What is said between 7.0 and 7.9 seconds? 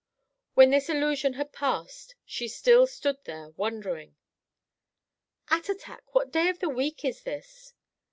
is this?"